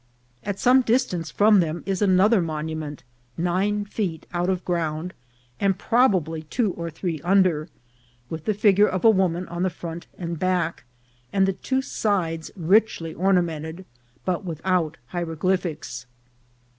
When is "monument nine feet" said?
2.41-4.25